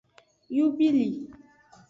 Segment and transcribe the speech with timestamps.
[0.55, 1.07] Yubili.